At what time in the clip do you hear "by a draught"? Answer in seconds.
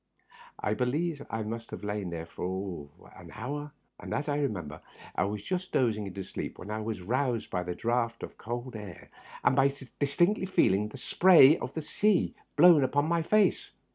7.51-8.23